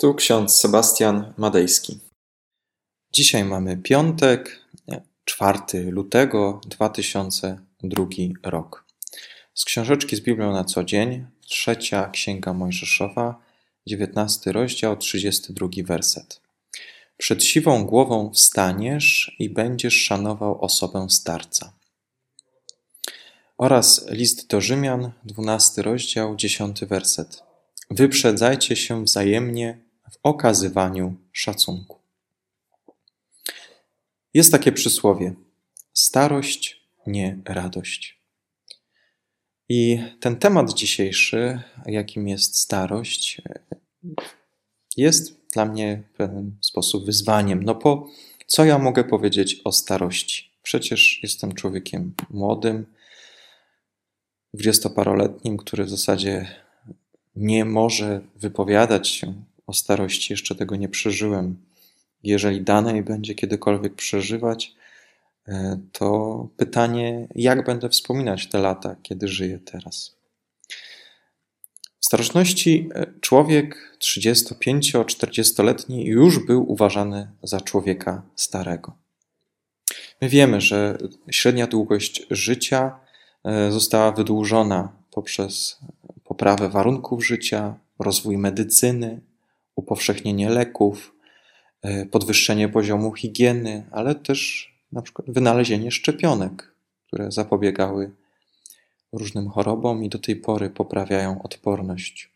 [0.00, 1.98] Tu ksiądz Sebastian Madejski.
[3.12, 4.64] Dzisiaj mamy piątek,
[5.24, 8.06] 4 lutego 2002
[8.42, 8.84] rok.
[9.54, 13.42] Z książeczki z Biblią na co dzień, trzecia księga Mojżeszowa,
[13.86, 16.40] 19 rozdział, 32 werset.
[17.16, 21.72] Przed siwą głową wstaniesz i będziesz szanował osobę starca.
[23.58, 27.42] Oraz list do Rzymian, 12 rozdział, 10 werset.
[27.90, 31.98] Wyprzedzajcie się wzajemnie w okazywaniu szacunku.
[34.34, 35.34] Jest takie przysłowie:
[35.92, 38.18] starość, nie radość.
[39.68, 43.42] I ten temat dzisiejszy, jakim jest starość,
[44.96, 47.62] jest dla mnie w pewien sposób wyzwaniem.
[47.62, 48.08] No po
[48.46, 50.50] co ja mogę powiedzieć o starości?
[50.62, 52.86] Przecież jestem człowiekiem młodym,
[54.54, 56.48] dwudziestoparoletnim, który w zasadzie
[57.36, 61.56] nie może wypowiadać się o starości, jeszcze tego nie przeżyłem.
[62.22, 64.74] Jeżeli dane mi będzie kiedykolwiek przeżywać,
[65.48, 70.16] e, to pytanie, jak będę wspominać te lata, kiedy żyję teraz.
[72.00, 78.96] W staroczności e, człowiek 35-40-letni już był uważany za człowieka starego.
[80.20, 80.98] My wiemy, że
[81.30, 83.00] średnia długość życia
[83.44, 85.78] e, została wydłużona poprzez
[86.24, 89.27] poprawę warunków życia, rozwój medycyny,
[89.78, 91.14] upowszechnienie leków,
[91.82, 96.74] e, podwyższenie poziomu higieny, ale też na przykład wynalezienie szczepionek,
[97.06, 98.10] które zapobiegały
[99.12, 102.32] różnym chorobom i do tej pory poprawiają odporność.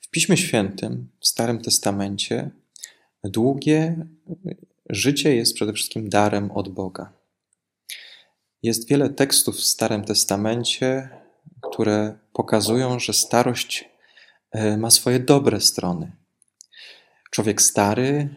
[0.00, 2.50] W Piśmie Świętym, w Starym Testamencie,
[3.24, 4.06] długie
[4.90, 7.12] życie jest przede wszystkim darem od Boga.
[8.62, 11.08] Jest wiele tekstów w Starym Testamencie,
[11.62, 13.91] które pokazują, że starość
[14.78, 16.12] ma swoje dobre strony.
[17.30, 18.28] Człowiek stary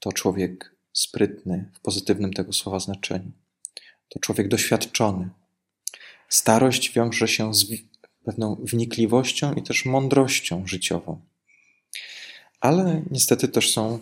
[0.00, 3.32] to człowiek sprytny w pozytywnym tego słowa znaczeniu.
[4.08, 5.28] To człowiek doświadczony.
[6.28, 7.66] Starość wiąże się z
[8.24, 11.20] pewną wnikliwością i też mądrością życiową.
[12.60, 13.98] Ale niestety też są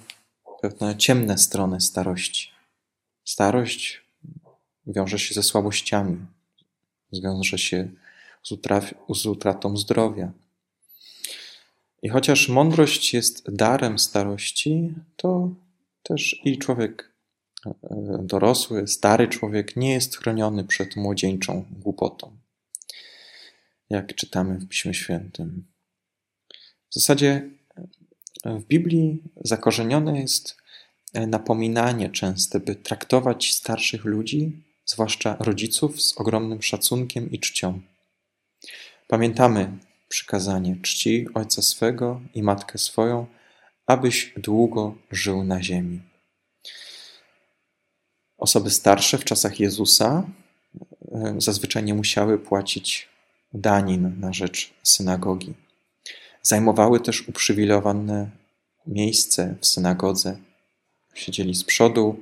[0.63, 2.51] pewne ciemne strony starości.
[3.25, 4.03] Starość
[4.87, 6.27] wiąże się ze słabościami,
[7.13, 7.89] wiąże się
[9.15, 10.33] z, utratą zdrowia.
[12.03, 15.51] I chociaż mądrość jest darem starości, to
[16.03, 17.13] też i człowiek
[17.67, 17.73] e,
[18.23, 22.37] dorosły, stary człowiek nie jest chroniony przed młodzieńczą głupotą,
[23.91, 25.67] jak czytamy w Piśmie Świętym.
[26.91, 27.51] W zasadzie
[28.45, 30.57] e, w Biblii zakorzenione jest
[31.15, 37.81] e, napominanie częste, by traktować starszych ludzi, zwłaszcza rodziców, z ogromnym szacunkiem i czcią.
[39.09, 43.27] Pamiętamy przykazanie: czci ojca swego i matkę swoją,
[43.87, 46.01] abyś długo żył na ziemi.
[48.39, 50.27] Osoby starsze w czasach Jezusa
[51.13, 53.09] e, zazwyczaj nie musiały płacić
[53.53, 55.55] danin na rzecz synagogi.
[56.43, 58.31] Zajmowały też uprzywilejowane
[58.87, 60.39] miejsce w synagodze.
[61.15, 62.21] Siedzieli z przodu,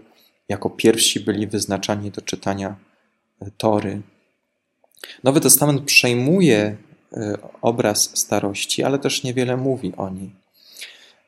[0.48, 2.76] jako pierwsi byli wyznaczani do czytania
[3.56, 4.02] Tory,
[5.24, 6.76] Nowy Testament przejmuje
[7.62, 10.30] obraz starości, ale też niewiele mówi o niej.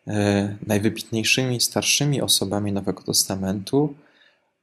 [0.09, 3.94] E, najwybitniejszymi starszymi osobami Nowego Testamentu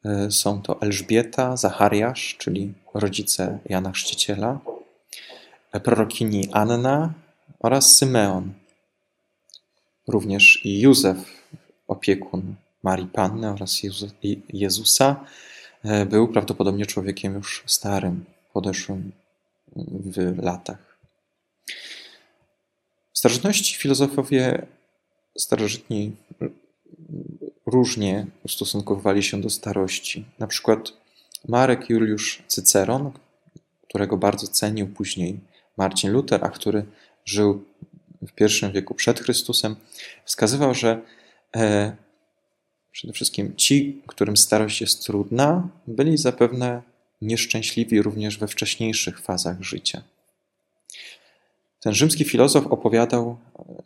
[0.05, 4.59] e, są to Elżbieta, Zachariasz, czyli rodzice Jana Chrzciciela,
[5.83, 7.13] prorokini Anna
[7.59, 8.53] oraz Symeon.
[10.07, 11.17] Również i Józef,
[11.87, 13.81] opiekun Marii Panny oraz
[14.49, 15.25] Jezusa,
[16.09, 19.11] był prawdopodobnie człowiekiem już starym podeszłym
[19.75, 20.94] w latach.
[23.25, 24.65] Starożytności filozofowie
[25.37, 26.15] starożytni
[27.65, 30.25] różnie ustosunkowywali się do starości.
[30.39, 30.93] Na przykład
[31.47, 33.11] Marek Juliusz Cyceron,
[33.87, 35.39] którego bardzo cenił później
[35.77, 36.85] Marcin Luther, a który
[37.25, 37.65] żył
[38.21, 39.75] w I wieku przed Chrystusem,
[40.25, 41.01] wskazywał, że
[41.55, 41.95] e,
[42.91, 46.81] przede wszystkim ci, którym starość jest trudna, byli zapewne
[47.21, 50.01] nieszczęśliwi również we wcześniejszych fazach życia.
[51.85, 53.37] Ten rzymski filozof opowiadał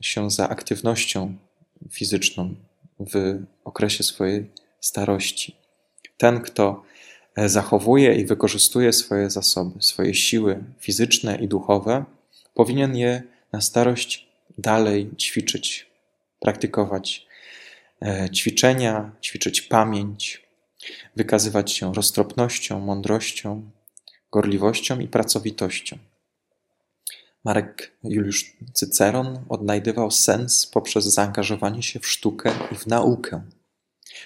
[0.02, 1.36] się za aktywnością
[1.92, 2.56] fizyczną
[3.00, 4.50] w okresie swojej
[4.80, 5.56] starości.
[6.18, 6.84] Ten, kto
[7.38, 12.06] zachowuje i wykorzystuje swoje zasoby, swoje siły fizyczne i duchowe,
[12.54, 15.90] powinien je na starość dalej ćwiczyć,
[16.40, 17.28] praktykować
[18.02, 20.44] e, ćwiczenia, ćwiczyć pamięć,
[21.16, 23.70] wykazywać się roztropnością, mądrością,
[24.32, 25.98] gorliwością i pracowitością.
[27.44, 33.42] Marek Juliusz Cyceron odnajdywał sens poprzez zaangażowanie się w sztukę i w naukę.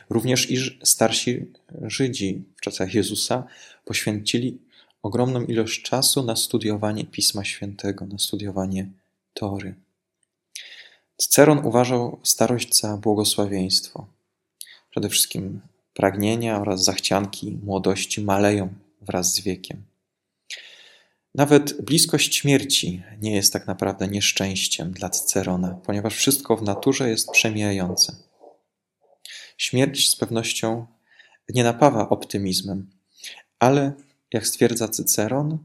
[0.09, 1.45] Również i starsi
[1.81, 3.43] Żydzi w czasach Jezusa
[3.85, 4.59] poświęcili
[5.03, 8.89] ogromną ilość czasu na studiowanie Pisma Świętego, na studiowanie
[9.33, 9.75] Tory.
[11.17, 14.07] Cyceron uważał starość za błogosławieństwo.
[14.89, 15.61] Przede wszystkim
[15.93, 19.83] pragnienia oraz zachcianki młodości maleją wraz z wiekiem.
[21.35, 27.31] Nawet bliskość śmierci nie jest tak naprawdę nieszczęściem dla Cycerona, ponieważ wszystko w naturze jest
[27.31, 28.15] przemijające.
[29.57, 30.87] Śmierć z pewnością
[31.49, 32.91] nie napawa optymizmem,
[33.59, 33.93] ale
[34.33, 35.57] jak stwierdza Cyceron,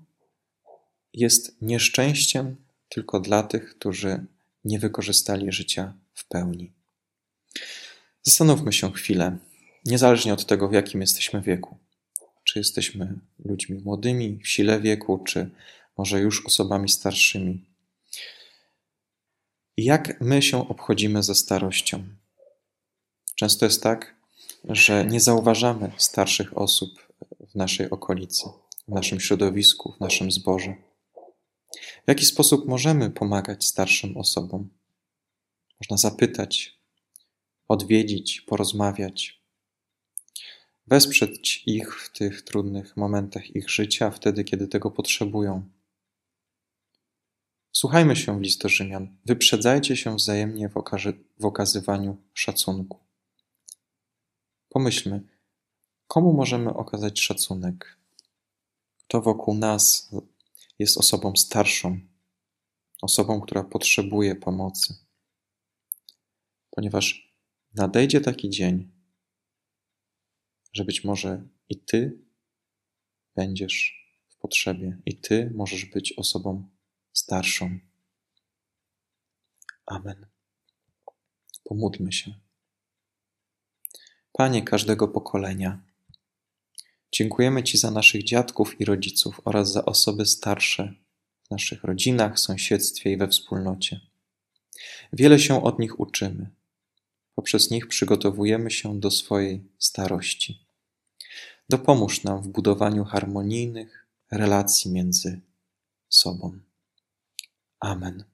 [1.15, 2.56] jest nieszczęściem
[2.88, 4.26] tylko dla tych, którzy
[4.64, 6.73] nie wykorzystali życia w pełni.
[8.23, 9.38] Zastanówmy się chwilę,
[9.85, 11.79] niezależnie od tego, w jakim jesteśmy wieku.
[12.49, 15.50] Czy jesteśmy ludźmi młodymi, w sile wieku, czy
[15.99, 17.65] może już osobami starszymi.
[19.77, 22.05] Jak my się obchodzimy ze starością?
[23.35, 24.17] Często jest tak,
[24.65, 27.12] że nie zauważamy starszych osób
[27.50, 28.49] w naszej okolicy,
[28.89, 30.75] w naszym środowisku, w naszym zborze.
[32.05, 34.69] W jaki sposób możemy pomagać starszym osobom?
[35.81, 36.79] Można zapytać,
[37.69, 39.38] odwiedzić, porozmawiać,
[40.90, 45.69] wesprzeć ich w tych trudnych momentach ich życia, wtedy, kiedy tego potrzebują.
[47.73, 49.17] Słuchajmy się w Rzymian.
[49.25, 52.99] Wyprzedzajcie się wzajemnie w, okaże, w okazywaniu szacunku.
[54.69, 55.29] Pomyślmy,
[56.06, 57.99] komu możemy okazać szacunek?
[58.99, 60.11] Kto wokół nas
[60.79, 62.00] jest osobą starszą,
[63.02, 64.94] osobą, która potrzebuje pomocy?
[66.70, 67.35] Ponieważ
[67.75, 68.98] nadejdzie taki dzień,
[70.73, 72.19] że być może i ty
[73.37, 76.69] będziesz w potrzebie, i ty możesz być osobą
[77.12, 77.79] starszą.
[79.87, 80.26] Amen.
[81.65, 82.35] Pomódlmy się.
[84.32, 85.82] Panie każdego pokolenia,
[87.12, 90.94] dziękujemy Ci za naszych dziadków i rodziców oraz za osoby starsze
[91.47, 94.00] w naszych rodzinach, sąsiedztwie i we wspólnocie.
[95.12, 96.50] Wiele się od nich uczymy.
[97.38, 100.67] Poprzez nich przygotowujemy się do swojej starości.
[101.69, 105.40] Dopomóż nam w budowaniu harmonijnych relacji między
[106.08, 106.58] sobą.
[107.81, 108.25] Amen.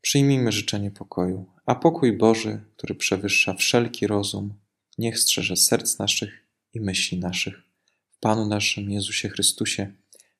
[0.00, 4.54] Przyjmijmy życzenie pokoju, a pokój Boży, który przewyższa wszelki rozum,
[4.98, 7.62] niech strzeże serc naszych i myśli naszych.
[8.10, 9.92] W Panu naszym Jezusie Chrystusie,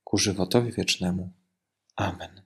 [0.05, 1.32] ku żywotowi wiecznemu.
[1.96, 2.46] Amen.